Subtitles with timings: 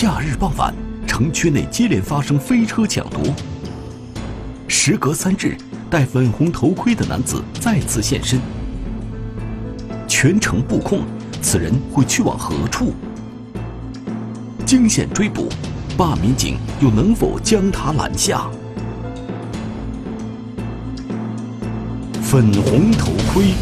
[0.00, 0.74] 夏日傍晚，
[1.06, 3.20] 城区内接连发生飞车抢夺。
[4.66, 5.58] 时隔三日，
[5.90, 8.40] 戴粉红头盔的男子再次现身。
[10.08, 11.02] 全城布控，
[11.42, 12.94] 此人会去往何处？
[14.64, 15.50] 惊险追捕，
[15.98, 18.50] 办案民警又能否将他拦下？
[22.22, 23.52] 粉红头盔，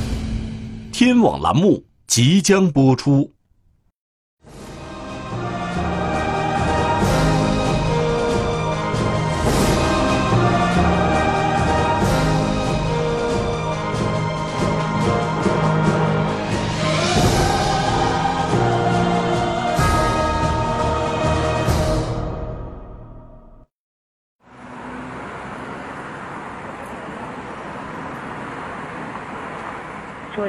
[0.93, 3.33] 天网栏目即将播出。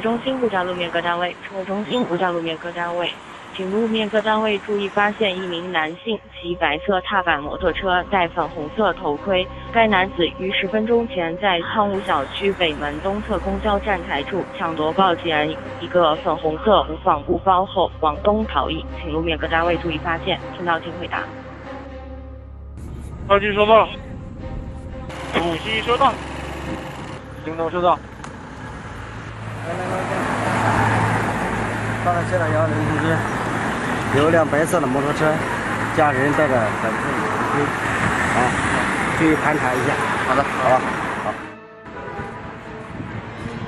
[0.01, 3.11] 中心五家路面各单位，指挥中心五家路面各单位，
[3.55, 9.47] 请路面各单位注意发现一名男性骑白色踏板摩托车，戴粉红色头盔。
[9.71, 20.39] 该男子于十分钟前在汤武小区北门东侧公交站台处抢夺报警人一个粉红色无纺布包后往东逃逸，请路面各单位注意发现。
[20.55, 21.23] 听到请回答。
[23.27, 23.87] 二级收到。
[25.33, 26.11] 主机收到。
[27.45, 27.97] 行动收到。
[32.05, 33.17] 刚才接到幺零通知，
[34.17, 35.31] 有一辆白色的摩托车，
[35.95, 37.61] 驾驶人戴着粉色头盔，
[38.35, 38.39] 啊，
[39.19, 39.93] 注意盘查一下。
[40.27, 40.81] 好的，好吧，
[41.25, 41.33] 好。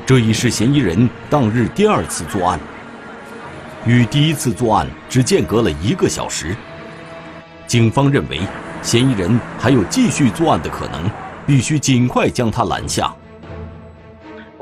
[0.05, 2.59] 这已是嫌疑人当日第二次作案，
[3.85, 6.55] 与第一次作案只间隔了一个小时。
[7.67, 8.41] 警方认为，
[8.81, 11.09] 嫌疑人还有继续作案的可能，
[11.45, 13.13] 必须尽快将他拦下。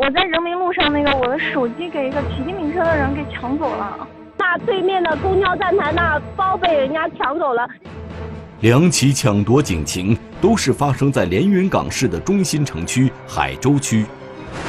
[0.09, 4.07] 我在人民路上，那个我的手机给一个骑自行车的人给抢走了。
[4.39, 7.69] 那对面的公交站台那包被人家抢走了。
[8.61, 14.03] 两起抢夺警情都是发生在连云港市的中心城区海州区。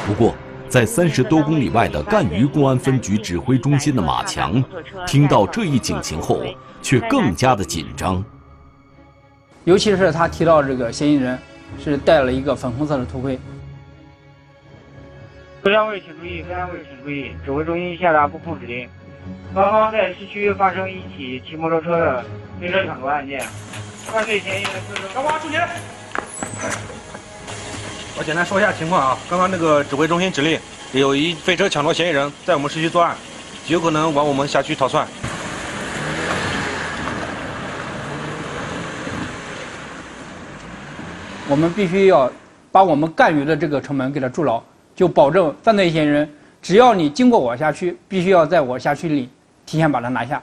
[0.05, 0.35] 不过，
[0.69, 4.63] 在三十多公里外的赣榆公安分局指挥中心的马强，
[5.07, 6.43] 听到这一警情后，
[6.83, 8.23] 却更加的紧张。
[9.63, 11.35] 尤其是他提到这个嫌疑人
[11.83, 13.39] 是戴了一个粉红色的头盔。
[15.63, 18.89] 各单位请注意，各单位请注意，指挥中心下达布控指令。
[19.53, 22.25] 刚刚在市区发生一起骑摩托车的
[22.59, 23.39] 飞车抢夺案件，
[24.07, 25.59] 犯罪嫌疑人是高华出警。
[28.17, 30.59] 我简单说一下情况啊，刚刚那个指挥中心指令，
[30.93, 33.15] 有一飞车抢夺嫌疑人在我们市区作案，
[33.63, 35.07] 极有可能往我们辖区逃窜。
[41.47, 42.31] 我们必须要
[42.71, 44.63] 把我们赣榆的这个城门给它筑牢。
[45.01, 46.29] 就保证犯罪嫌疑人，
[46.61, 49.27] 只要你经过我辖区，必须要在我辖区里
[49.65, 50.39] 提前把他拿下。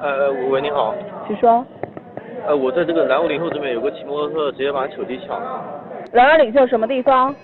[0.00, 0.94] 呃，喂，你好。
[1.28, 1.62] 请说。
[2.46, 5.62] 呃，我在这个南五岭后这边有个骑摩托车直接把手机抢了。
[6.14, 7.34] 南二岭后什么地方？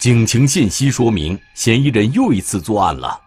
[0.00, 3.20] 警情信息说明，嫌疑人又一次作案了。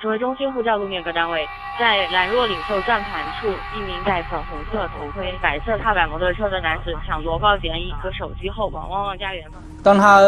[0.00, 1.46] 指挥中心呼叫路面各单位，
[1.78, 9.44] 在兰若岭后转盘处，一名戴粉红色头盔、白色踏板摩托车的男子抢夺报警人一个手机后往旺旺家园。
[9.82, 10.22] 当他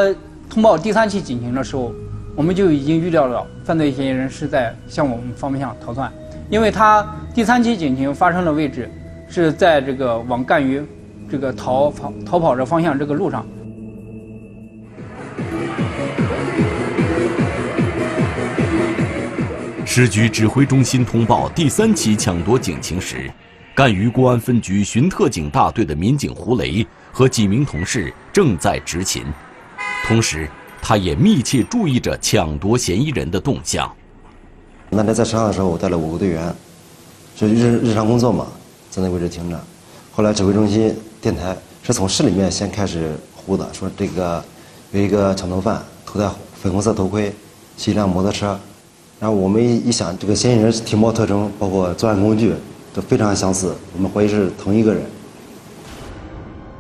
[0.51, 1.91] 通报第三起警情的时候，
[2.37, 6.13] 我们就已经预料到犯罪嫌疑人是在向我们方向逃窜，
[6.51, 7.03] 因为他
[7.35, 8.91] 第三起警情发生的位置
[9.27, 10.87] 是在这个往赣榆
[11.31, 13.47] 这个逃跑逃跑的方向这个路上。
[19.95, 23.31] 市局指挥中心通报第三起抢夺警情时，
[23.75, 29.23] 赣榆公安分局巡特警大队的民警胡雷和几名同事正在执勤，
[30.09, 30.49] 同时
[30.81, 33.95] 他也密切注意着抢夺嫌疑人的动向。
[34.89, 36.55] 那天在车上的时候，我带了五个队员，
[37.37, 38.47] 就日日常工作嘛，
[38.89, 39.61] 在那位置停着。
[40.11, 44.43] 后来指挥中心电台是从市里面先开始呼的，说这个
[44.93, 46.27] 有一个抢夺犯，头戴
[46.63, 47.31] 粉红色头盔，
[47.77, 48.59] 骑一辆摩托车。
[49.23, 52.53] 然后我们一想，这个嫌疑人体貌特征，包括作案工具，
[52.93, 55.01] 都非常相似，我们怀疑是同一个人。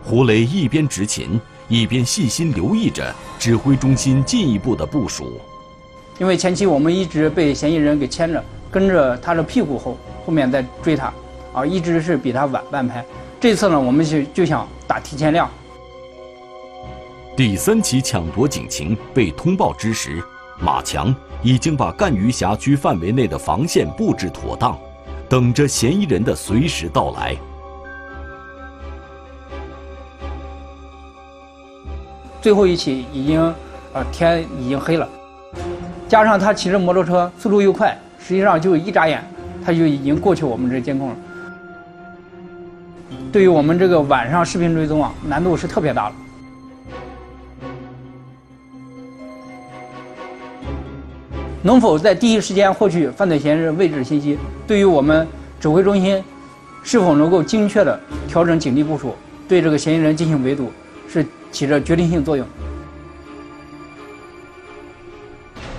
[0.02, 5.40] 胡雷一边执勤，一边细心留意着指挥中心进一步的部署。
[6.18, 9.96] 因为前期我们一直被嫌疑人给牵着，跟着他的屁股后，
[10.26, 11.14] 后面在追他，
[11.52, 13.06] 啊，一直是比他晚半拍。
[13.38, 15.48] 这次呢，我们就就想打提前量。
[17.36, 20.20] 第三起抢夺警情被通报之时，
[20.58, 21.14] 马强。
[21.42, 24.78] 已经把赣榆辖区范围内的防线布置妥当，
[25.28, 27.36] 等着嫌疑人的随时到来。
[32.40, 33.40] 最后一起已经，
[33.92, 35.08] 呃，天已经黑了，
[36.08, 39.24] 加上他骑着摩托车速度又快，实际上就一眨眼，
[39.64, 41.16] 他就已经过去我们这监控了。
[43.32, 46.14] 对于我们这个晚上视频追踪啊，难度是特别大了。
[51.64, 54.36] 能否在第一时间获取犯罪嫌疑人位置信息，
[54.66, 55.26] 对于我们
[55.60, 56.22] 指挥中心
[56.82, 59.14] 是否能够精确的调整警力部署，
[59.48, 60.72] 对这个嫌疑人进行围堵，
[61.08, 62.44] 是起着决定性作用。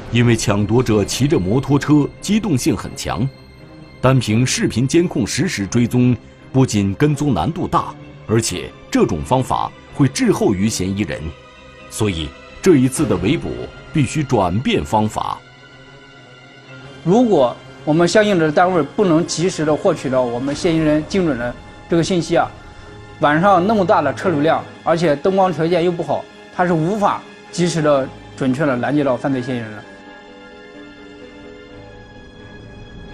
[0.10, 3.28] 因为抢夺者骑着摩托车，机动性很强，
[4.00, 6.16] 单凭视频监控实时追踪，
[6.54, 7.94] 不仅跟踪难度大，
[8.26, 11.20] 而且这种方法会滞后于嫌疑人，
[11.90, 12.30] 所以
[12.62, 13.50] 这一次的围捕
[13.92, 15.38] 必须转变方法。
[17.04, 21.54] 如果我们相应的单位不能及时的获取到我们嫌疑人精准的
[21.90, 22.50] 这个信息啊，
[23.20, 26.24] 晚上那么大的车流量，而且灯光条件又不好，
[26.56, 27.22] 他是无法
[27.52, 28.08] 及时的
[28.38, 29.78] 准确的拦截到犯罪嫌疑人的。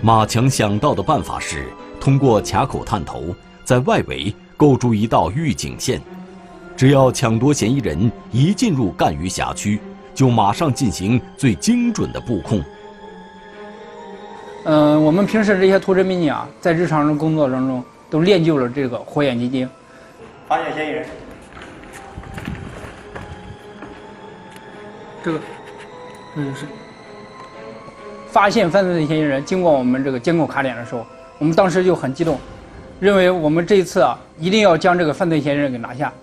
[0.01, 1.65] 马强想到的办法是
[2.00, 3.35] 通过卡口探头，
[3.65, 6.00] 在外围构筑一道预警线，
[6.77, 9.81] 只要抢夺嫌疑人一进入赣榆辖区，
[10.13, 12.63] 就马上进行最精准的布控。
[14.71, 19.68] 嗯，我们平时这些图侦民警啊，在日常的工作当中都练就了这个火眼金睛。
[20.48, 21.07] 发现嫌疑人，
[25.24, 25.39] 这个，
[26.36, 26.68] 这就是。
[28.27, 31.04] 发现犯罪嫌疑人经过我们这个监控卡点的时候，
[31.39, 32.39] 我们当时就很激动，
[33.00, 36.13] 认为我们这一次啊一定要将这个犯罪嫌疑人给拿下。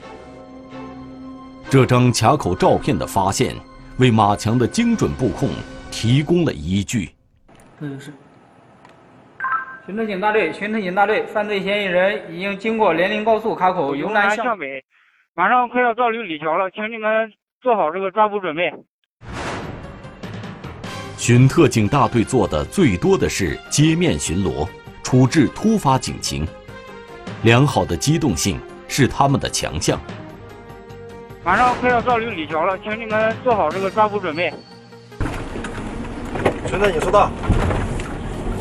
[1.68, 3.56] 这张卡口照片的发现，
[3.96, 5.48] 为马强的精准布控
[5.90, 7.10] 提供了依据。
[7.80, 8.12] 这就是。
[9.86, 14.82] 巡特警大队，巡特警大队，犯罪嫌疑人已经经过连林高速卡口由南向北，
[15.32, 18.72] 马上快要到六里桥了，请你们做好这个抓捕准备。
[21.16, 24.68] 巡特警大队做的最多的是街面巡逻，
[25.04, 26.44] 处置突发警情。
[27.44, 30.00] 良好的机动性是他们的强项。
[31.44, 34.52] 马上快要到六里桥了，请你们做好这个抓捕准备。
[36.66, 37.30] 巡特警收到。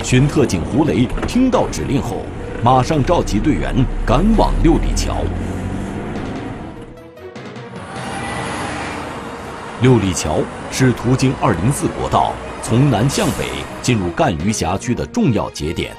[0.06, 2.18] 巡特警胡雷听到指令后，
[2.64, 3.74] 马上召集队员
[4.06, 5.16] 赶往六里桥。
[9.82, 12.34] 六里桥是途经二零四国道。
[12.62, 13.50] 从南向北
[13.82, 15.92] 进入赣榆辖区的重要节点，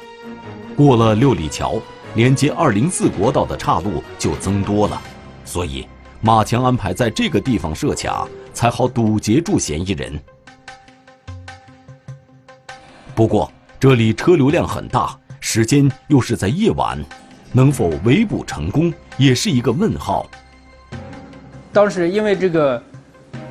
[0.76, 1.74] 过了六里桥，
[2.14, 5.02] 连接二零四国道的岔路就增多了，
[5.44, 5.84] 所以
[6.20, 10.16] 马强安排在这个地方设卡，才好堵截住嫌疑人。
[13.16, 16.98] 不过这里车流量很大，时间又是在夜晚，
[17.52, 20.26] 能否围捕成功也是一个问号。
[21.74, 22.82] 当时因为这个，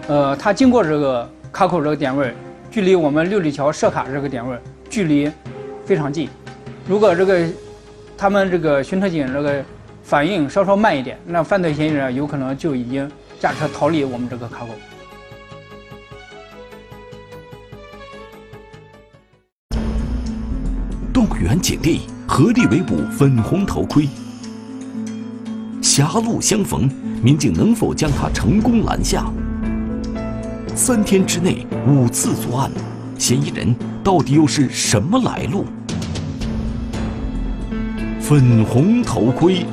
[0.07, 2.33] 呃，他经过这个卡口这个点位。
[2.71, 4.57] 距离我们六里桥设卡这个点位
[4.89, 5.31] 距离
[5.85, 6.27] 非常近，
[6.85, 7.47] 如果这个
[8.17, 9.63] 他们这个巡特警这个
[10.03, 14.69] 反应稍稍慢一点，那犯罪嫌疑人有可能就已经驾车逃离我们这个卡口。
[21.39, 24.07] 员警力，合力围捕粉红头盔。
[25.81, 26.89] 狭路相逢，
[27.21, 29.31] 民警能否将他成功拦下？
[30.75, 32.71] 三天之内五次作案，
[33.17, 35.65] 嫌疑人到底又是什么来路？
[38.19, 39.65] 粉红头盔，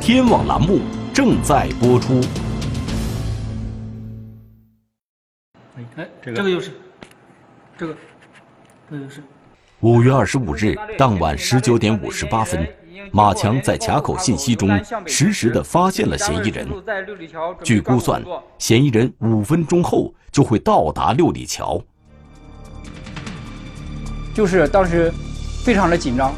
[0.00, 0.80] 天网栏目
[1.12, 2.20] 正在播出。
[5.96, 6.70] 哎，这个这个又是，
[7.76, 7.96] 这个，
[8.88, 9.22] 这个又是。
[9.80, 12.66] 五月二十五日当晚十九点五十八分。
[13.12, 14.68] 马强在卡口信息中
[15.06, 16.66] 实时的发现了嫌疑人。
[17.62, 18.20] 据估算，
[18.58, 21.80] 嫌疑人五分钟后就会到达六里桥。
[24.34, 25.12] 就是当时
[25.64, 26.34] 非常的紧张，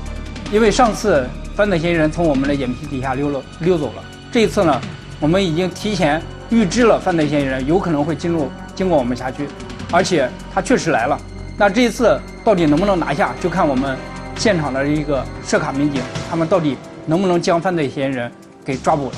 [0.53, 4.05] 因为上次犯罪嫌疑人从我们的眼皮底下溜了溜走了。
[4.31, 4.79] 这一次呢，
[5.19, 9.49] 我们已经提前预知了犯罪嫌疑人有可能会进入经过我们辖区，
[9.91, 11.19] 而且他确实来了。
[11.61, 13.95] 那这一次到底能不能拿下，就看我们。
[14.35, 16.75] 现场的一个设卡民警，他们到底
[17.05, 18.33] 能不能将犯罪嫌疑人
[18.65, 19.13] 给抓捕？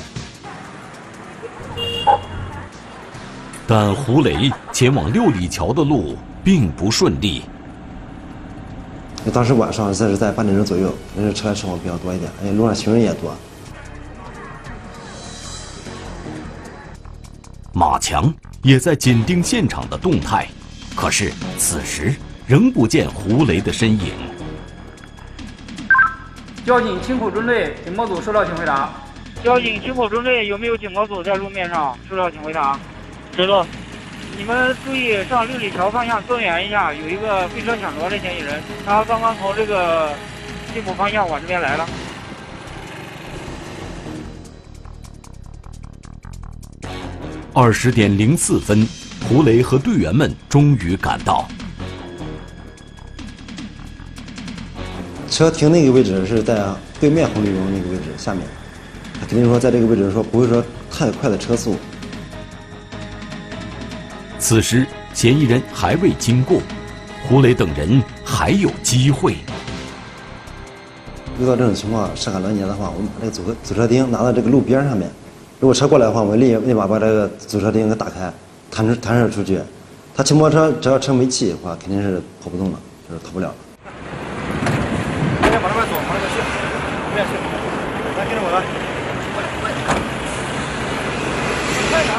[3.65, 7.43] 但胡雷前往六里桥的路并不顺利。
[9.33, 13.33] 当时晚上这是在八点钟左右，那是车来车往比较多一点，而且路上行人也多。
[17.71, 20.49] 马强也在紧盯现场的动态，
[20.97, 22.13] 可是此时
[22.53, 24.13] 仍不见胡雷的身影。
[26.63, 28.91] 交警青浦中队警报组收到，请回答。
[29.43, 31.97] 交警青浦中队有没有警报组在路面上？
[32.07, 32.79] 收到，请回答。
[33.35, 33.65] 收到。
[34.37, 40.13] 你们注意上六里桥方向增援一下，有一个飞车抢夺的嫌疑人，他刚刚从这个
[40.75, 41.89] 进浦方向往这边来了。
[47.51, 48.87] 二十点零四分，
[49.27, 51.47] 胡雷和队员们终于赶到。
[55.33, 56.63] 车停那个位置是在
[56.99, 58.43] 对面红绿灯那个位置下面，
[59.19, 61.75] 他肯定说在这个位置说不会说太快的车速。
[64.37, 66.61] 此时嫌疑人还未经过，
[67.27, 69.37] 胡磊等人还有机会。
[71.39, 75.09] 遇到这种情况上海拦截的话，我们把这个阻阻车钉拿到这个路边上面，
[75.59, 78.31] 如果车过来的话，我们立立马把这个阻车钉给打开，
[78.69, 79.59] 弹出弹射出去。
[80.15, 83.55] 他骑摩托车只要车没气的话，肯定是跑不动了，就是逃不了了。
[85.53, 86.35] 往那边走，往那边去，
[87.13, 87.31] 不要去，
[88.17, 88.55] 来跟着我来。
[91.89, 92.11] 快点！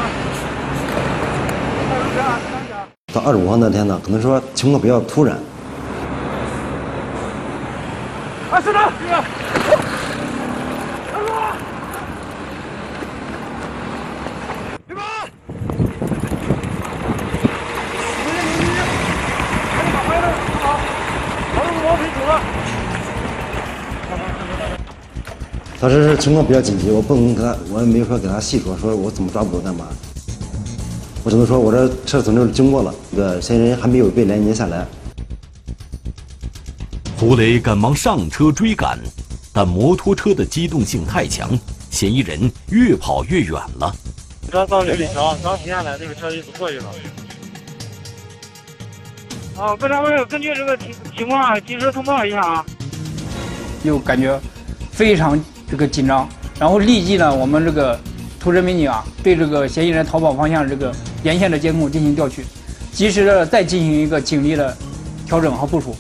[3.14, 5.38] 到二十五号那天呢，可能说情况比较突然。
[8.50, 9.25] 啊，是的，是的。
[25.80, 29.87] 当时是情况比较紧急，我不能跟他，我也没有说给他细说，说我怎么抓捕干嘛。
[31.25, 34.87] 我只能说，我这车从这儿经过了，这个嫌疑人还没有被拦截下来。
[37.16, 38.99] 胡雷赶忙上车追赶，
[39.50, 41.59] 但摩托车的机动性太强，
[41.90, 43.90] 嫌疑人越跑越远了。
[44.50, 46.85] 刚到六里桥，刚停下来，这个车就过去了。
[49.57, 52.66] 啊，各单位根据这个情情况及时通报一下啊。
[53.83, 54.38] 就感觉
[54.93, 56.28] 非常这个紧张，
[56.59, 57.99] 然后立即呢，我们这个
[58.38, 62.45] 突侦民警啊，对这个嫌疑人逃跑方向这个沿线的监控进行调取，
[62.93, 64.76] 及时的再进行一个警力的
[65.26, 65.97] 调整和部署。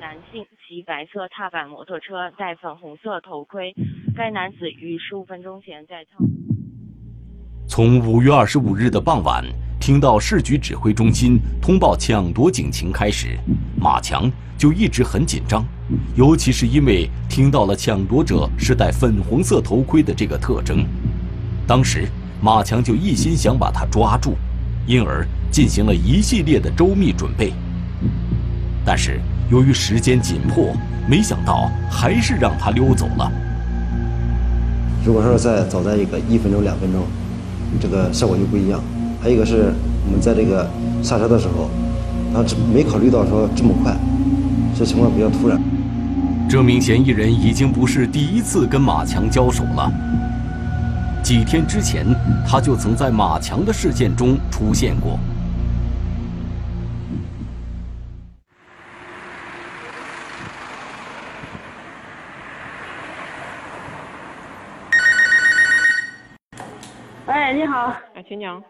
[0.00, 3.74] 男性骑白色踏板摩托车，戴粉红色头盔。
[4.16, 6.24] 该男子于十五分钟前在操。
[7.68, 9.44] 从五月二十五日的傍晚
[9.78, 13.38] 听到市局指挥中心通报抢夺警情开始，
[13.78, 15.62] 马强就一直很紧张，
[16.16, 20.86] 尤其是因为听到了抢夺者是戴粉红色头盔的这个特征。
[21.66, 22.08] 当时
[22.40, 24.34] 马强就一心想把他抓住，
[24.86, 27.52] 因而进行了一系列的周密准备。
[28.84, 30.72] 但是由于时间紧迫，
[31.08, 33.30] 没想到还是让他溜走了。
[35.04, 37.02] 如果说再早在一个一分钟、两分钟，
[37.80, 38.80] 这个效果就不一样。
[39.20, 39.72] 还有一个是
[40.06, 40.68] 我们在这个
[41.02, 41.68] 下车的时候，
[42.32, 43.96] 他没考虑到说这么快，
[44.78, 45.60] 这情况比较突然。
[46.48, 49.92] 这名嫌疑人已经不是第一次跟马强交手了。
[51.28, 52.06] 几天之前，
[52.48, 55.18] 他就曾在马强的事件中出现过。
[67.26, 68.64] 哎，你好，哎，请讲。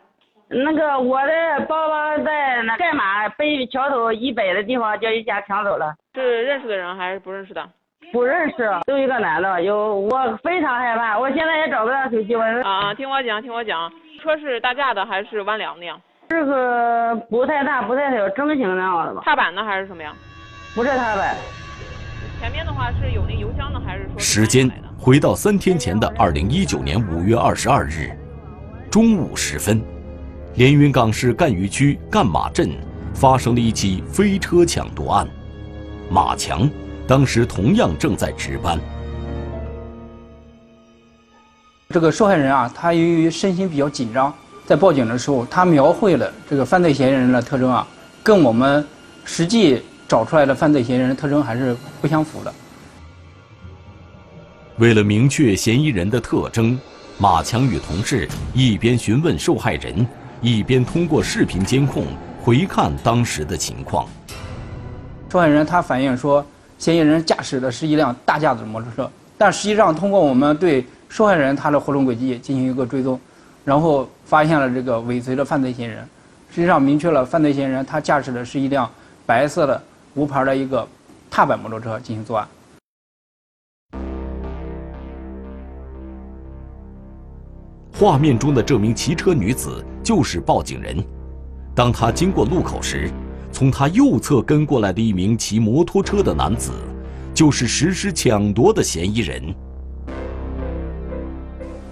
[0.49, 5.95] 那个我的包包在那盖码被桥头以北的地方，叫一家抢走了。
[6.13, 7.71] 是认识的人还是不认识的？
[8.13, 9.63] 不认识，就一个男的。
[9.63, 12.35] 有我非常害怕，我现在也找不到手机。
[12.35, 13.91] 我啊啊，听我讲，听我讲，
[14.23, 15.97] 车是大架的还是弯梁的呀？
[16.29, 19.23] 这个不太大，不太小，正形那样的吧。
[19.25, 20.13] 踏板的还是什么呀？
[20.75, 21.37] 不是踏板。
[22.41, 24.19] 前面的话是有那油箱的，还是说？
[24.19, 28.11] 时间回到三天前的二零一九年五月二十二日
[28.91, 29.83] 中午时分，
[30.55, 32.71] 连云港市赣榆区赣马镇
[33.13, 35.27] 发生了一起飞车抢夺案，
[36.11, 36.69] 马强
[37.09, 38.79] 当时同样正在值班。
[41.89, 44.31] 这个受害人啊，他由于身心比较紧张，
[44.67, 47.89] 在报警的时候，他描绘了这个犯罪嫌疑人的特征啊，
[48.23, 48.87] 跟我们
[49.25, 52.53] 实际找出来的犯罪嫌疑人特征还是不相符的。
[54.77, 56.79] 为了明确嫌疑人的特征，
[57.17, 60.07] 马强与同事一边询问受害人，
[60.43, 62.05] 一边通过视频监控
[62.43, 64.07] 回看当时的情况。
[65.33, 66.47] 受害人他反映说，
[66.79, 73.21] 嫌疑人驾驶的是一辆大架子摩托车，但实际上通过我们对受害人他的活动轨迹进行一个追踪，
[73.65, 76.09] 然后发现了这个尾随的犯罪嫌疑人，
[76.51, 78.89] 实际上明确了犯罪嫌疑人他驾驶的是一辆
[79.27, 79.83] 白色的
[80.15, 80.87] 无牌的一个
[81.29, 82.47] 踏板摩托车进行作案。
[87.93, 91.05] 画面中的这名骑车女子就是报警人。
[91.75, 93.11] 当她经过路口时，
[93.59, 96.71] 从他右侧跟过来的一名骑摩托车的男子，
[97.35, 99.43] 就是实施抢夺的嫌疑人。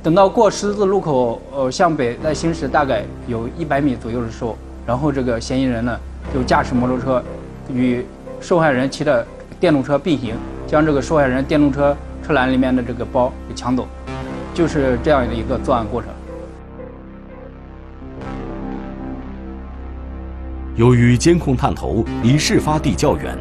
[0.01, 4.57] 等到过十字路口，呃，向北在行驶大概有一百米左右的时候，
[4.87, 5.99] 然后这个嫌疑人呢
[6.33, 7.21] 就驾驶摩托车
[7.75, 8.07] 与
[8.41, 9.27] 受害人骑的
[9.59, 10.37] 电动车并行，
[10.69, 13.89] 将这个受害人电动车车篮里面的这个包给抢走，
[14.55, 16.13] 就是这样的一个作案过程。
[20.77, 23.35] 由于监控探头离事发地较远，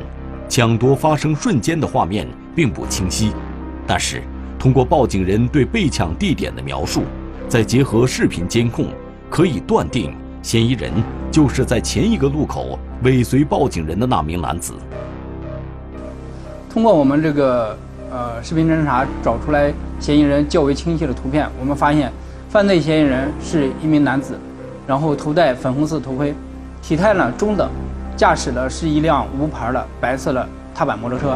[0.48, 2.26] 抢夺发生瞬间的画面
[2.56, 3.34] 并不清晰。
[3.86, 4.24] 但是，
[4.58, 7.04] 通过报警人对被抢地点的描述，
[7.50, 8.88] 再结合视频监控，
[9.30, 10.90] 可以断定嫌疑人
[11.30, 14.74] 就是在前一个路口尾随报警人的那名男子。
[16.70, 17.78] 通过我们这个
[18.10, 22.10] 呃视频侦查找出来嫌疑人较为清晰的图片，我们发现
[22.48, 24.40] 犯罪嫌疑人是一名男子，
[24.88, 26.34] 然后头戴粉红色头盔。
[26.88, 27.68] 体态呢中等，
[28.16, 31.36] 驾驶的是一辆无牌的白色的踏板摩托车。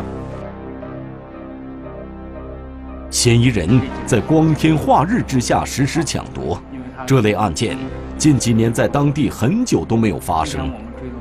[3.09, 6.61] 嫌疑人在光天化日之下实施抢夺，
[7.03, 7.75] 这类案件
[8.15, 10.71] 近几年在当地很久都没有发生，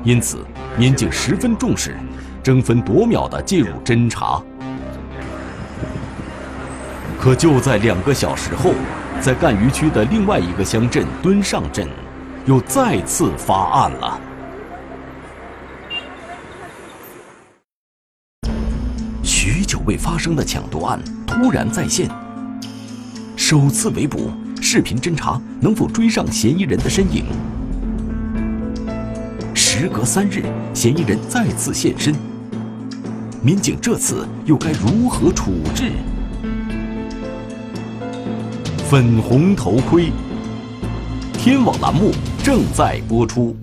[0.03, 0.45] 因此
[0.77, 1.97] 民警十分重视，
[2.43, 4.39] 争分夺秒地介入侦查。
[7.19, 8.75] 可就在两个小时后，
[9.19, 11.87] 在赣榆区的另外一个乡镇墩上镇。
[12.45, 14.19] 又再次发案了。
[19.23, 22.09] 许久未发生的抢夺案突然再现，
[23.35, 24.31] 首次围捕，
[24.61, 27.25] 视频侦查能否追上嫌疑人的身影？
[29.53, 30.43] 时隔三日，
[30.73, 32.13] 嫌疑人再次现身，
[33.41, 35.91] 民警这次又该如何处置？
[38.89, 40.11] 粉红头盔，
[41.41, 42.11] 天网栏目。
[42.43, 43.55] 正在播出。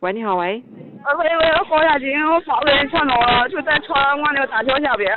[0.00, 0.62] 喂，你好，喂。
[1.04, 5.12] 呃，喂喂，报下警，我发被抢到了，就在朝阳广那个大桥下边。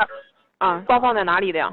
[0.58, 1.72] 啊，包放在哪里的呀？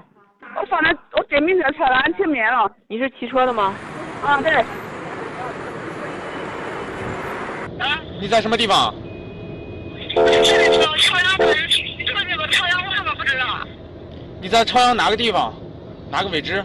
[0.60, 2.70] 我放在我电瓶车车篮前面了。
[2.88, 3.74] 你是骑车的吗？
[4.22, 4.52] 啊，对。
[7.80, 7.98] 啊？
[8.20, 8.94] 你在什么地方？
[10.16, 11.48] 我在那个朝阳镇，
[12.06, 13.66] 说那个朝阳我还不知道。
[14.46, 15.52] 你在朝阳哪个地方？
[16.08, 16.64] 哪个位置？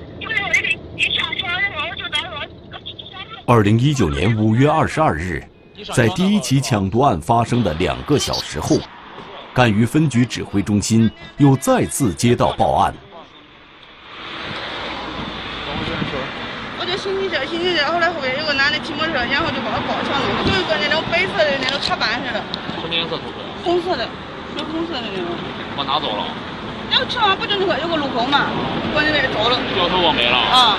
[3.47, 5.43] 二零一九年五月二十二日，
[5.91, 8.77] 在第一起抢夺案发生的两个小时后，
[9.51, 12.93] 赣榆分局指挥中心又再次接到报案。
[16.77, 22.43] 我就行进这，行进这，后来后面有个男的骑摩托车，然后就把我抱抢了，就一个那种白色的那种踏板似的。
[22.79, 23.41] 什么颜色头盔？
[23.63, 24.05] 红色的，
[24.55, 25.25] 是红色的那种。
[25.75, 26.27] 我拿走了？
[27.05, 28.47] 车上不就那个有个路口嘛，
[28.93, 29.59] 往那边走了。
[29.73, 30.37] 掉头往没了。
[30.37, 30.77] 啊。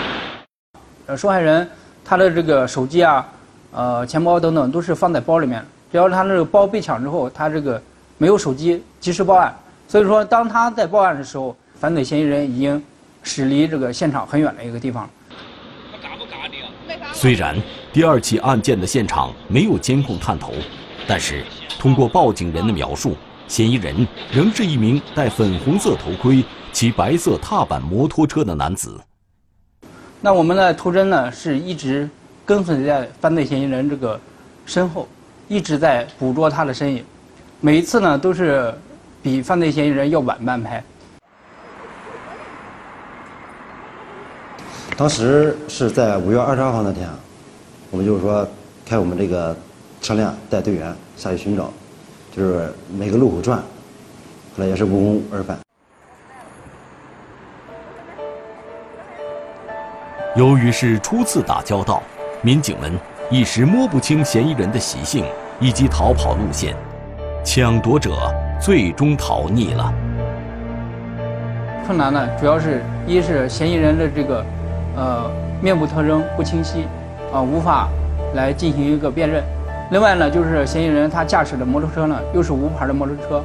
[1.07, 1.69] 呃，受害人
[2.05, 3.27] 他的这个手机啊，
[3.73, 5.65] 呃，钱包等等都是放在包里面。
[5.91, 7.81] 只要他那个包被抢之后，他这个
[8.19, 9.55] 没有手机及时报案。
[9.89, 12.83] 所以说，当他在报案的时候，犯罪嫌疑人已经
[13.23, 15.09] 驶离这个现场很远的一个地方。
[17.13, 17.57] 虽然
[17.93, 20.55] 第二起案件的现场没有监控探头，
[21.07, 21.45] 但是
[21.79, 23.17] 通过报警人的描述。
[23.49, 28.99] 嫌疑人仍是一名戴粉红色头盔、骑白色踏板摩托车的男子。
[30.21, 32.09] 那我们的图侦呢，是一直
[32.47, 34.19] 跟随在犯罪嫌疑人这个
[34.65, 35.07] 身后，
[35.49, 37.05] 一直在捕捉他的身影。
[37.61, 38.73] 每一次呢，都是
[39.23, 40.83] 比犯罪嫌疑人要晚半拍。
[44.97, 47.09] 当时是在五月二十二号那天，
[47.91, 48.47] 我们就是说
[48.87, 49.57] 开我们这个
[50.01, 51.73] 车辆带队员下去寻找。
[52.35, 53.65] 就是每个路口转，后
[54.57, 55.59] 来也是无功而返。
[60.35, 62.03] 由于是初次打交道，
[62.41, 62.99] 民警们
[63.31, 65.27] 一时摸不清嫌疑人的习性
[65.61, 66.75] 以及逃跑路线，
[67.45, 69.93] 抢夺者最终逃匿了。
[71.85, 74.43] 困难呢，主要是一是嫌疑人的这个
[74.97, 76.87] 呃面部特征不清晰，
[77.31, 77.91] 啊无法
[78.35, 79.45] 来进行一个辨认。
[79.93, 83.45] 另外呢，就是嫌疑人他驾驶的摩托车呢，又是无牌的摩托车。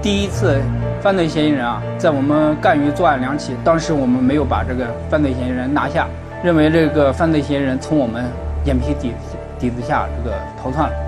[0.00, 0.58] 第一次
[1.02, 6.06] 犯罪嫌疑人啊，在我们赣榆作案两起，当时我们没有把这个犯罪嫌疑人拿下，
[6.42, 8.24] 认为这个犯罪嫌疑人从我们
[8.64, 9.12] 眼皮底
[9.58, 11.05] 底子下这个逃窜了。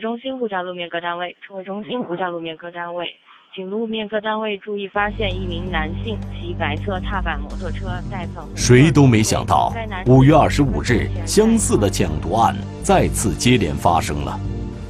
[0.00, 3.08] 中心呼叫路面各单位，指挥中心呼叫路面各单位，
[3.54, 8.46] 请路面各单位注意发现一名男性骑白色踏板摩托车，带走。
[8.54, 9.72] 谁都没想到，
[10.06, 14.38] 五月二十五日，相似的抢夺案再次接连发生了。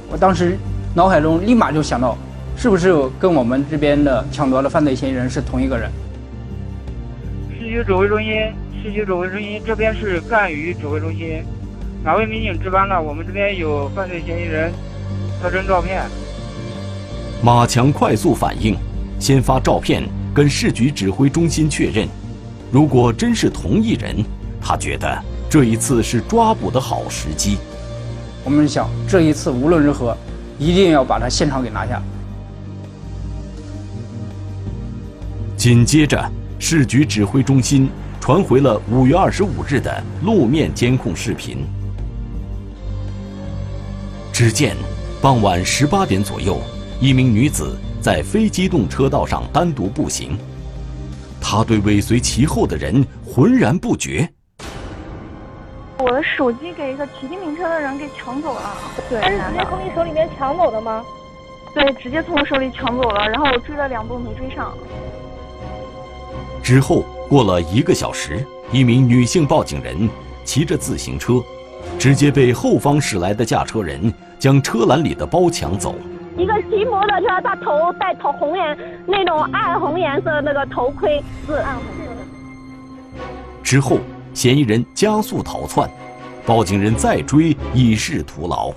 [0.09, 0.57] 我当时
[0.95, 2.17] 脑海中立马就想到，
[2.55, 5.91] 是不是跟我们这边的抢夺的犯罪嫌疑人是同一个人？
[7.59, 8.33] 十月区指挥中心，
[8.81, 11.43] 市区指挥中心这边是赣榆指挥中心，
[12.03, 13.01] 哪位民警值班了？
[13.01, 14.71] 我们这边有犯罪嫌疑人
[15.41, 16.03] 特征照片。
[17.41, 18.75] 马强快速反应，
[19.19, 22.07] 先发照片跟市局指挥中心确认。
[22.71, 24.23] 如果真是同一人，
[24.61, 27.57] 他觉得这一次是抓捕的好时机。
[28.43, 30.17] 我们想，这一次无论如何，
[30.57, 32.01] 一定要把他现场给拿下。
[35.55, 41.65] 紧接着，市局指挥中心传回了五月二十五日的路面监控视频。
[44.31, 44.75] 只见
[45.19, 46.59] 傍晚十八点左右，
[47.01, 50.37] 一名女子在非机动车道上单独步行，
[51.41, 54.29] 她对尾随其后的人浑然不觉。
[55.97, 58.77] 我的手机给一个骑自行车的人给抢走了，
[59.09, 61.03] 对，他是直接从你手里面抢走的吗？
[61.73, 64.71] 对，直接从我手里抢走了，然后我追了两步没追上。
[66.61, 70.07] 之后过了一个小时，一名女性报警人
[70.45, 71.41] 骑着自行车，
[71.99, 75.95] 直接被后方驶来的驾车人将车篮里的包抢走。
[76.37, 81.85] 一个骑摩托车，他头戴头红颜那种暗红颜色那个头盔，是暗红。
[83.63, 83.99] 之后。
[84.33, 85.89] 嫌疑人加速逃窜，
[86.45, 88.71] 报警人再追已是徒劳。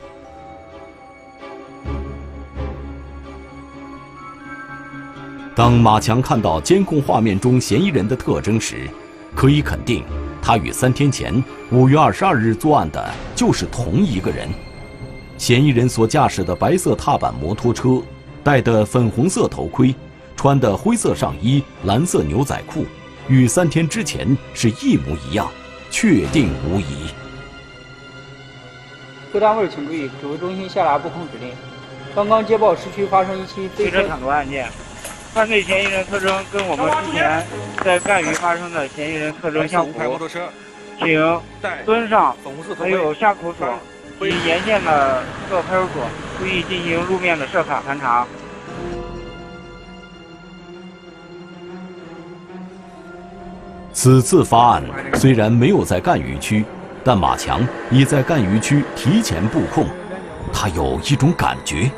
[5.55, 8.89] 当马强看到监控画面中嫌疑人的特征时，
[9.35, 10.03] 可以肯定，
[10.43, 14.49] 他与三天前五月二十二日作案的就是同一个人。
[15.37, 18.03] 嫌疑人所驾驶的白色踏板摩托车，
[18.43, 19.95] 戴的粉红色头盔，
[20.37, 22.85] 穿的灰色上衣、蓝色牛仔裤。
[23.29, 25.49] 与三天之前是一模一样，
[25.91, 27.09] 确定无疑。
[29.33, 31.53] 各单位请注意，指挥中心下达布控指令。
[32.15, 34.69] 刚刚接报，市区发生一起飞车抢夺案件，
[35.33, 37.47] 犯罪嫌疑人特征跟我们之前
[37.85, 39.93] 在赣榆发生的嫌疑人特征相符，
[40.99, 41.41] 请
[41.87, 42.37] 蹲上，
[42.79, 43.79] 还有下口所，
[44.21, 46.05] 及沿线的各派出所
[46.39, 48.27] 注意进行路面的设卡盘查。
[53.93, 54.83] 此次发案
[55.15, 56.65] 虽然没有在赣榆区，
[57.05, 59.87] 但马强已在赣榆区提前布控。
[60.53, 61.89] 他有一种感觉，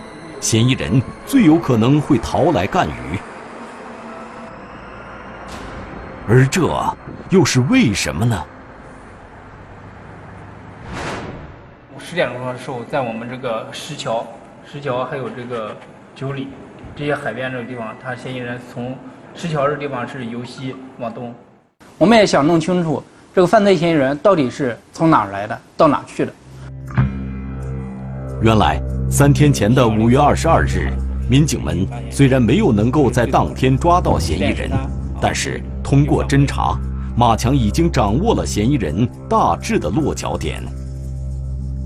[0.43, 2.93] 嫌疑人最有可能会逃来赣榆，
[6.29, 6.69] 而这
[7.31, 8.45] 又是为什么呢？
[11.97, 14.27] 十点钟的时候，在我们这个石桥、
[14.67, 15.77] 石桥还有这个
[16.17, 16.49] 九里
[16.97, 18.99] 这些海边这个地方，他嫌疑人从
[19.37, 21.33] 石桥这地方是由西往东。
[21.99, 23.01] 我们也想弄清楚
[23.33, 26.33] 这个犯罪嫌疑人到底是从哪儿来的，到哪去的。
[28.43, 30.91] 原来三天前的五月二十二日，
[31.29, 34.71] 民警们虽然没有能够在当天抓到嫌疑人，
[35.21, 36.79] 但是通过侦查，
[37.15, 40.63] 马强已经掌握了嫌疑人大致的落脚点。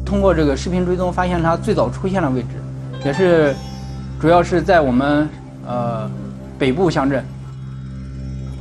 [0.04, 2.48] 通过这个视频追踪，发现他最早出现的位置，
[3.04, 3.56] 也是
[4.20, 5.28] 主要是在我们
[5.66, 6.08] 呃
[6.56, 7.24] 北部乡镇。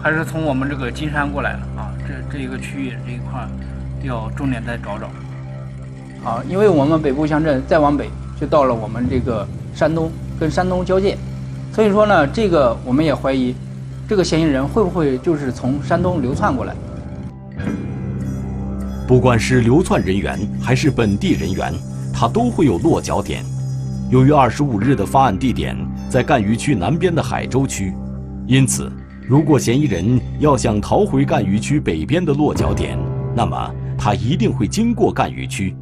[0.02, 3.48] 还是从我们这个金山过来的啊，这这一个区域这一块
[4.02, 5.06] 要重点再找找。
[6.28, 11.18] 啊，因为我们北部乡镇再往北就到了我们这个山东跟山东交界，
[11.72, 13.56] 所以说呢，这个我们也怀疑，
[14.08, 16.76] 这个嫌疑人会不会就是从山东流窜过来？
[19.08, 21.74] 不管是流窜人员还是本地人员，
[22.14, 23.44] 他都会有落脚点。
[24.10, 25.76] 由于二十五日的发案地点
[26.10, 27.94] 在赣榆区南边的海州区，
[28.48, 28.92] 因此。
[29.28, 32.96] 如果嫌疑人要想逃回赣榆区北边的落脚点，
[33.36, 35.76] 那么他一定会经过赣榆区。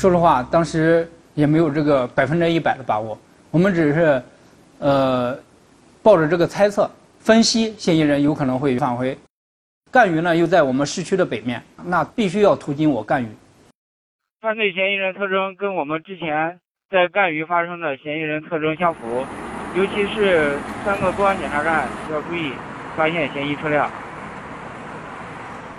[0.00, 3.18] 说实话，当时也没有这个百分之一百的把握，
[3.50, 4.22] 我们只是，
[4.78, 5.38] 呃，
[6.02, 9.18] 抱着这个猜测分析，嫌疑人有可能会返回。
[9.90, 13.28] 赣榆呢又在我们市区的北面，那必须要途经我赣榆。
[14.40, 16.58] 犯罪嫌疑人特征跟我们之前
[16.90, 19.26] 在赣榆发生的嫌疑人特征相符。
[19.76, 22.52] 尤其是三个公安检查站要注意
[22.96, 23.90] 发现嫌疑车辆。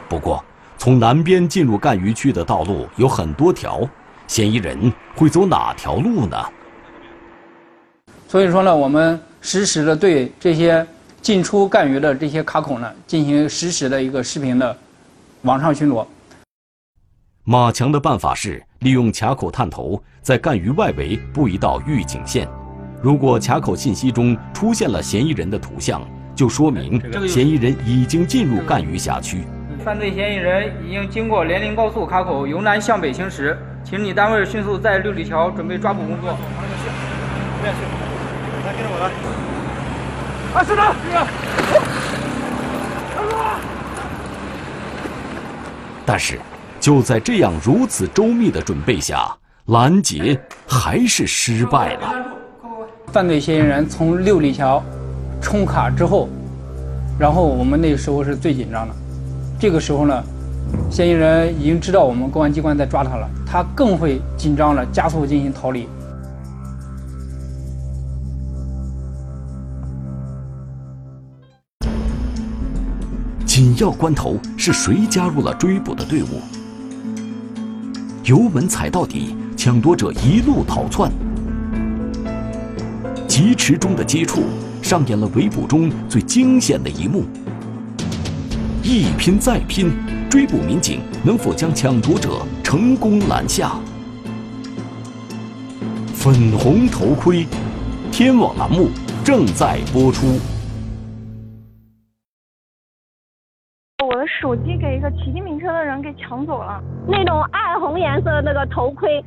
[0.07, 0.45] 不过，
[0.77, 3.81] 从南边进入赣榆区的道路有很多条，
[4.31, 6.37] 嫌疑人会走哪条路呢？
[8.29, 10.87] 所以说呢，我们实时的对这些
[11.21, 14.77] 进出赣榆的这些卡口呢，进行实时的一个视频的
[15.41, 16.07] 网上巡逻。
[17.43, 22.47] 马强的办法是利用卡口探头，在赣榆外围布一道预警线。
[23.01, 26.01] 如果卡口信息中出现了嫌疑人的图像，
[26.33, 29.43] 就说明嫌疑人已经进入赣榆辖区。
[29.83, 36.37] 犯罪嫌疑人已经经过连林高速卡口由南向北行驶，请你单位迅速在六里桥准备抓捕工作。
[37.63, 37.65] 我
[38.65, 39.11] 来我来。
[40.53, 41.27] 哎，师长，师长，
[46.05, 46.39] 但是，
[46.79, 49.29] 就在这样如此周密的准备下，
[49.65, 52.13] 拦截还是失败了。
[53.11, 54.81] 犯罪嫌疑人从六里桥
[55.41, 56.29] 冲卡之后，
[57.19, 58.95] 然后我们那时候是最紧张的，
[59.59, 60.23] 这个时候呢。
[60.89, 65.87] 嫌疑人已经知道我们公安机关在抓他了，他更会紧张了，加速进行逃离。
[73.45, 76.41] 紧要关头，是谁加入了追捕的队伍？
[78.23, 81.11] 油门踩到底，抢夺者一路逃窜。
[83.27, 84.43] 疾驰中的接触，
[84.81, 87.23] 上演了围捕中最惊险的一幕。
[88.83, 89.91] 一拼再拼，
[90.31, 92.29] 追捕民警能否将抢夺者
[92.63, 93.71] 成功拦下？
[96.13, 97.45] 粉红头盔，
[98.13, 98.87] 天网栏目
[99.25, 100.39] 正在播出。
[104.07, 109.21] 我的手机给一个骑电瓶车的人给抢走了，那种暗红颜色的那个头盔。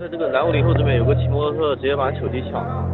[0.00, 2.84] 在这个南五零后这边有个骑摩托车直接把手机抢了。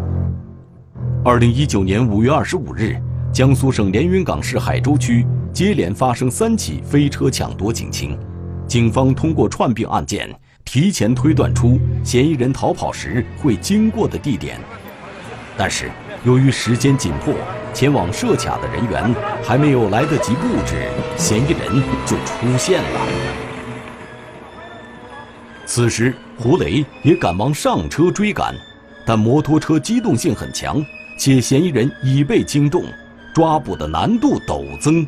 [1.25, 3.01] 二零一九年五月二十五日，
[3.35, 8.17] 江苏省连云港市海州区接连发生三起飞车抢夺警情，
[8.69, 10.33] 警方通过串并案件，
[10.65, 14.57] 提前推断出嫌疑人逃跑时会经过的地点，
[15.57, 15.91] 但是
[16.23, 17.35] 由于时间紧迫。
[17.73, 23.01] 前往设卡的人员还没有来得及布置，嫌疑人就出现了。
[25.67, 28.55] 此时，胡雷也赶忙上车追赶，
[29.05, 30.81] 但摩托车机动性很强，
[31.19, 32.85] 且嫌疑人已被惊动，
[33.35, 35.05] 抓捕的难度陡增。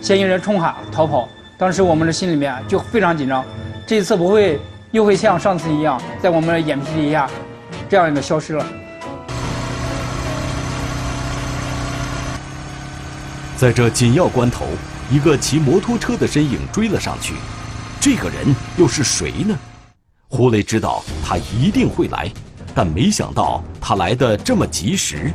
[0.00, 3.44] 嫌疑人冲卡逃跑，当时我们的心里面就非常紧张，
[3.86, 4.58] 这次不会
[4.90, 7.30] 又会像上次一样，在我们的眼皮底下
[7.88, 8.66] 这样的消失了。
[13.56, 14.66] 在这紧要关头，
[15.12, 17.34] 一个骑摩托车的身影追了上去。
[18.00, 19.56] 这个人又是谁呢？
[20.26, 22.28] 胡雷知道他一定会来，
[22.74, 25.30] 但没想到他来的这么及时。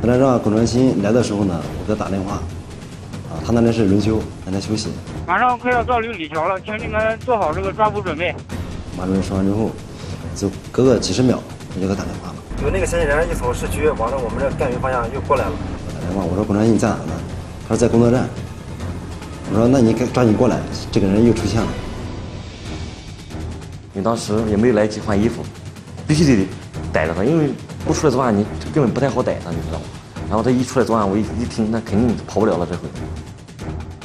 [0.00, 2.36] 本来让龚传新来的时候呢，我给他打电话，
[3.28, 4.88] 啊，他那里是轮休，还在休息。
[5.26, 8.34] 马上快要到六里桥了，请你们做好这个抓捕准备。
[8.96, 9.70] 马主任说完之后，
[10.34, 11.38] 就隔个几十秒，
[11.74, 12.36] 我就给他打电话了。
[12.64, 15.52] 有那个嫌疑人一从市区往着我们这赣榆方向又过来了。
[15.52, 17.12] 我打电话我说龚传新你在哪呢？
[17.68, 18.26] 他说在工作站。
[19.52, 20.58] 我说那你赶抓紧过来，
[20.90, 21.68] 这个人又出现了。
[23.92, 25.44] 你当时也没有来及换衣服，
[26.06, 26.48] 必须得
[26.90, 27.50] 逮着他，因为
[27.84, 29.84] 不出来的话你根本不太好逮他，你知道吗？
[30.28, 32.64] 然后他一出来作案，我一一听，那肯定跑不了了。
[32.64, 32.82] 这回，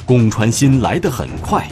[0.04, 1.68] 龚传新来得很快，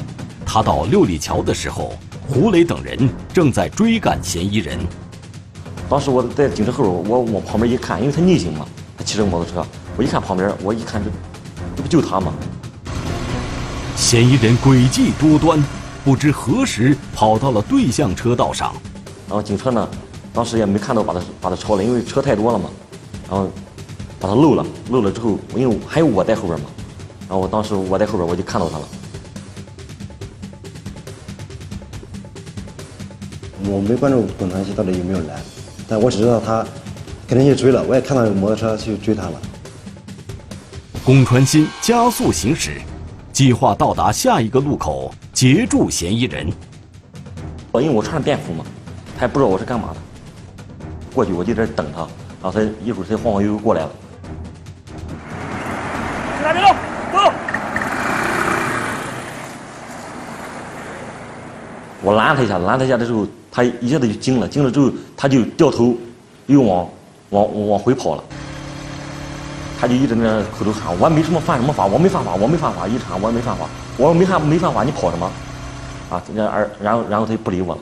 [0.47, 1.95] 他到六里桥的时候，
[2.29, 4.79] 胡磊等人正在追赶嫌疑人。
[5.89, 8.65] 当时我在警车后边，我往旁边一看，因为他逆行嘛，
[8.97, 11.11] 他骑着摩托车，我一看旁边，我一看这，
[11.77, 12.33] 这不就他吗？
[13.97, 15.63] 嫌疑人诡计多端，
[16.05, 18.73] 不知何时跑到了对向车道上。
[19.29, 19.89] 然后警车呢，
[20.35, 22.69] 当时也没看到把他把他超了，因为车太多了嘛。
[23.31, 23.49] 然后
[24.21, 26.67] 把他漏了，漏了之后，因为还有我在后边嘛。
[27.21, 28.89] 然后我当时我在后边，我就看到他了。
[33.67, 35.41] 我没关注滚传新到底有没有来，
[35.89, 36.67] 但我只知道他
[37.29, 39.41] 肯定去追了，我也看到有摩托车去追他了。
[41.05, 42.83] 龚传新加速行驶。
[43.33, 46.47] 计划到达下一个路口截住嫌疑人。
[47.75, 48.65] 因为我穿着便服嘛，
[49.19, 49.97] 他也不知道我是干嘛的。
[51.15, 52.01] 过去我就在这等他，
[52.43, 53.91] 然后他一会儿他晃晃悠悠过来了。
[56.37, 56.77] 去哪边了？
[57.13, 57.33] 走！
[62.03, 65.95] 我拦他一下，拦他一下的时候，他一下子就惊了，惊了之后他就掉头，
[66.47, 66.87] 又往
[67.31, 68.25] 往往回跑了。
[69.81, 75.31] 他就一直在那口头喊：“我没什么犯什么法，我没犯法，我没犯法。”一直喊：“我没犯法。”我说：“没犯没犯法，你跑什么？”
[76.11, 77.81] 啊，然而然后然后他就不理我了。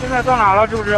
[0.00, 0.66] 现在到哪了？
[0.68, 0.92] 是不是？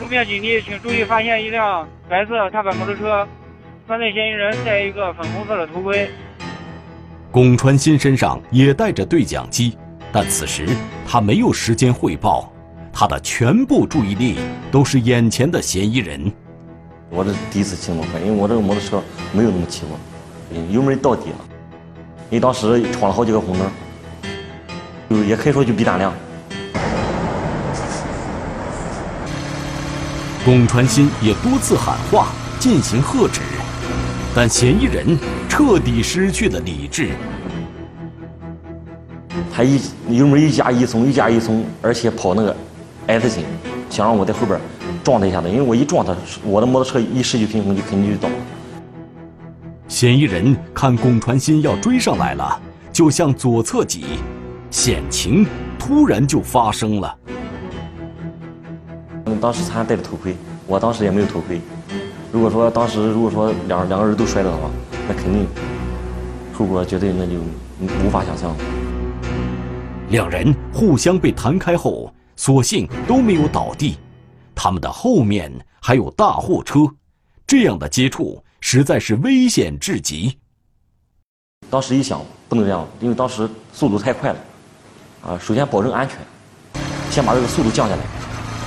[0.00, 3.26] 路面警力，请注意发现一辆白色踏板摩托车，
[3.86, 6.08] 犯罪嫌疑人戴一个粉红色的头盔。
[7.30, 9.76] 龚川新身上也带着对讲机，
[10.12, 10.68] 但此时
[11.06, 12.50] 他没有时间汇报，
[12.92, 14.38] 他的全部注意力
[14.70, 16.32] 都是眼前的嫌疑人。
[17.10, 19.98] 我这第一次骑摩托，因为我这个摩托车没有那么骑过，
[20.70, 21.36] 油门到底了，
[22.30, 23.70] 因为当时闯了好几个红灯，
[25.10, 26.14] 就也可以说就比胆量。
[30.42, 33.42] 龚传新也多次喊话进行喝止，
[34.34, 35.18] 但嫌疑人
[35.50, 37.10] 彻底失去了理智。
[39.54, 42.56] 他一油门一加一松，一加一松，而且跑那个
[43.06, 43.44] S 型，
[43.90, 44.58] 想让我在后边。
[45.04, 48.34] 撞他一下子，因为我一撞他，我的摩托车一失去平衡就肯定就倒了。
[49.88, 52.58] 嫌疑人看龚传新要追上来了，
[52.92, 54.04] 就向左侧挤，
[54.70, 55.46] 险情
[55.78, 57.14] 突然就发生了。
[59.40, 61.60] 当时他还戴着头盔，我当时也没有头盔。
[62.30, 64.70] 如果说当时如果说两两个人都摔了的话，
[65.08, 65.46] 那肯定
[66.52, 67.32] 后果绝对那就
[68.04, 68.54] 无法想象。
[70.10, 73.96] 两人互相被弹开后，所幸都没有倒地，
[74.54, 75.50] 他们的后面
[75.80, 76.80] 还有大货车，
[77.46, 78.42] 这样的接触。
[78.62, 80.36] 实在是危险至极。
[81.70, 84.38] 当时一想，不能这样，因为当时速度太快了，
[85.26, 86.18] 啊，首先保证安全，
[87.10, 88.02] 先把这个速度降下来，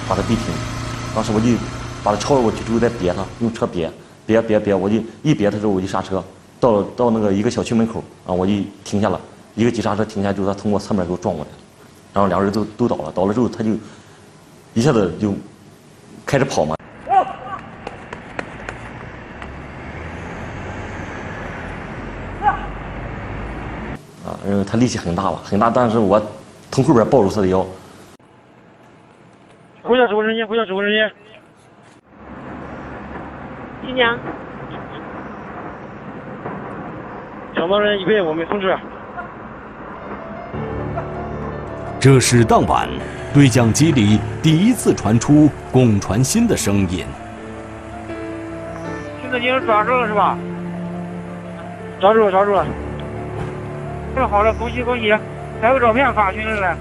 [0.07, 0.53] 把它逼停。
[1.15, 1.47] 当时我就
[2.03, 3.91] 把它超了过去之后再别它，用车别，
[4.25, 6.23] 别别别，我就一别它之后我就刹车，
[6.59, 9.19] 到了到那个一个小区门口啊，我就停下了，
[9.55, 11.51] 一个急刹车停下之后，他从我侧面给我撞过来，
[12.13, 13.71] 然后两个人都都倒了，倒了之后他就
[14.73, 15.33] 一下子就
[16.25, 16.75] 开始跑嘛。
[24.45, 26.21] 因为他力气很大了，很大，但是我
[26.69, 27.65] 从后边抱住他的腰。
[29.93, 31.07] 回到指挥中心，回到指挥中心。
[33.85, 34.17] 新娘。
[37.53, 38.75] 抢刀人已被我们控制。
[41.99, 42.89] 这是当晚
[43.35, 47.05] 对讲机里第一次传出龚传新的声音。
[49.21, 50.35] 现在已经抓住了是吧？
[52.01, 52.65] 抓住了，抓住了。
[54.27, 55.15] 好了，恭喜恭喜！
[55.61, 56.75] 拍个照片发群里来。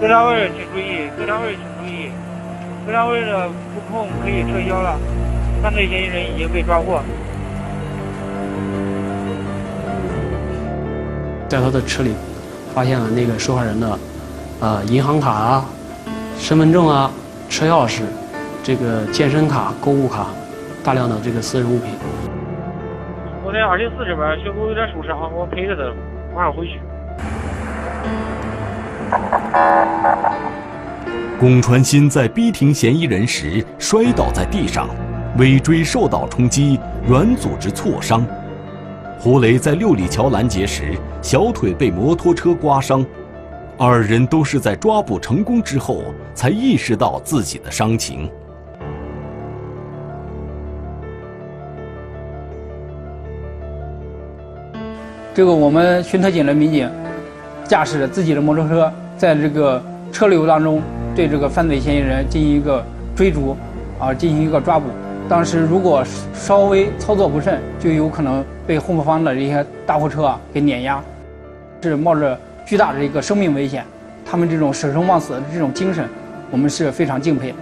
[0.00, 2.08] 各单位请注意，各单位请注意，
[2.86, 4.96] 各单位的布控可以撤销了，
[5.60, 7.00] 犯罪嫌疑人已经被抓获。
[11.48, 12.14] 在他的车里，
[12.72, 13.98] 发现了那个受害人的，
[14.60, 15.66] 呃，银行卡啊、
[16.38, 17.10] 身份证啊、
[17.48, 18.02] 车钥匙、
[18.62, 20.28] 这个健身卡、购物卡，
[20.84, 21.90] 大量的这个私人物品。
[23.44, 25.82] 我在二零四这边，小狗有点受伤，我陪着他，
[26.36, 26.78] 马上回去。
[31.38, 34.88] 龚传新在逼停嫌疑人时摔倒在地上，
[35.38, 38.26] 尾椎受到冲击，软组织挫伤。
[39.20, 43.06] 胡雷在六里桥拦截时，小腿被摩托车刮伤。
[43.76, 46.02] 二人都是在抓捕成功之后
[46.34, 48.28] 才意识到自己的伤情。
[55.32, 56.90] 这个我们巡特警的民警
[57.64, 60.80] 驾驶着自己的摩托车，在这个车流当中
[61.14, 62.82] 对这个犯罪嫌疑人进行一个
[63.16, 63.56] 追逐，
[63.98, 64.86] 啊，进行一个抓捕。
[65.28, 71.02] 当时如果稍微操作不慎，就有可能被后方的这些大货车啊给碾压，
[71.82, 73.84] 是冒着巨大的一个生命危险。
[74.24, 76.08] 他们这种舍生忘死的这种精神，
[76.50, 77.52] 我们是非常敬佩。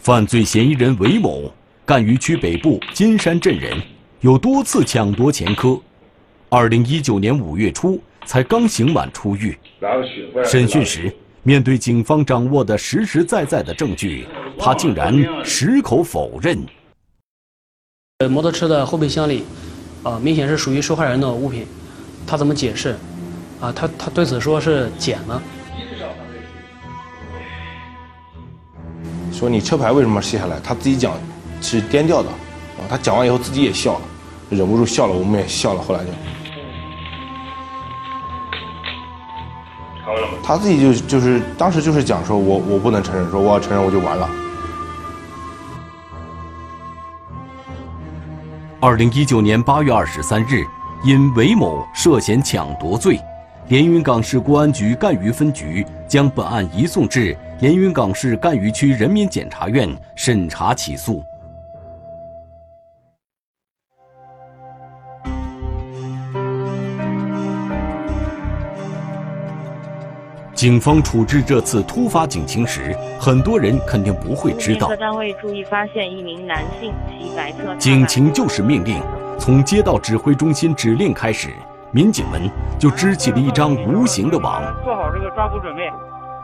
[0.00, 1.52] 犯罪嫌疑人韦某，
[1.84, 3.78] 赣榆区北部金山镇人，
[4.20, 5.78] 有多次抢夺前科。
[6.48, 9.54] 二零一九年五月初才刚刑满出狱。
[10.42, 14.26] 审讯时，面对警方掌握的实实在在的证据，
[14.58, 16.58] 他竟然矢口否认。
[18.20, 19.44] 呃，摩托车的后备箱里，
[20.02, 21.66] 啊，明显是属于受害人的物品。
[22.26, 22.96] 他怎么解释？
[23.60, 25.42] 啊，他他对此说是捡的。
[29.40, 30.60] 说你车牌为什么卸下来？
[30.62, 31.14] 他自己讲
[31.62, 34.00] 是颠掉的，啊，他讲完以后自己也笑了，
[34.50, 35.80] 忍不住笑了，我们也笑了。
[35.80, 36.10] 后来就，
[40.42, 44.28] 他自己就就是当时就是讲说，我我不能承认，说我要承认我就完了。
[48.78, 50.66] 二零一九年八月二十三日，
[51.02, 53.18] 因韦某涉嫌抢夺罪，
[53.70, 57.36] 连云港市公安局赣榆分局将本案移送至。
[57.60, 61.22] 连云港市赣榆区人民检察院审查起诉。
[70.52, 74.92] 警方处置这次突发警情时，很多人肯定不会知道。
[74.96, 77.76] 单位注意，发现一名男性骑白色。
[77.76, 79.00] 警情就是命令，
[79.38, 81.50] 从接到指挥中心指令开始，
[81.92, 84.62] 民警们就支起了一张无形的网。
[84.84, 85.82] 做好这个抓捕准备。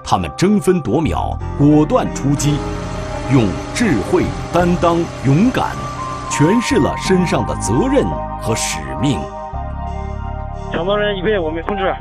[0.02, 2.58] 他们争分夺秒，果断出击，
[3.32, 3.44] 用
[3.74, 5.68] 智慧、担当、勇敢，
[6.30, 8.04] 诠释了身上的责任
[8.40, 9.20] 和使命。
[10.72, 11.94] 抢到人已被我们控制。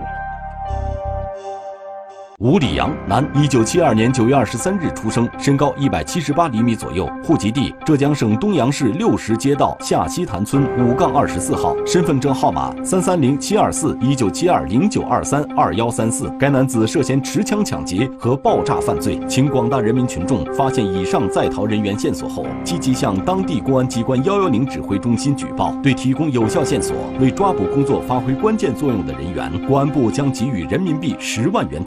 [2.40, 16.30] 吴礼阳，男，一九七二年九月二十三日出生，身高一百七十八厘米左右，户籍地浙江省东阳市六十街道下西潭村五杠二十四号，身份证号码三三零七二四一九七二零九二三二幺三四。
[16.38, 25.74] 该男子涉嫌持枪抢劫和爆炸犯罪，请广大人民群众发现以上在逃人员线索后，积极向当地公安机关幺幺零指挥中心举报。
[25.82, 31.86] 对提供有效线索、为抓捕工作发挥关键作用的人员，公安部将给予人民币十万元奖。